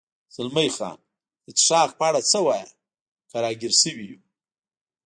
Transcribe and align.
زلمی 0.35 0.69
خان: 0.77 0.97
د 1.45 1.47
څښاک 1.59 1.89
په 1.99 2.03
اړه 2.09 2.21
څه 2.31 2.39
وایې؟ 2.45 2.67
که 3.29 3.37
را 3.43 3.51
ګیر 3.59 3.73
شوي 3.81 4.05
یو. 4.11 4.19